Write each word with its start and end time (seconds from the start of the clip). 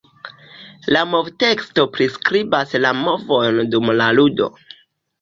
La 0.95 1.03
movteksto 1.09 1.87
priskribas 1.99 2.77
la 2.83 2.97
movojn 3.05 3.65
dum 3.73 3.97
la 4.03 4.13
ludo. 4.21 4.55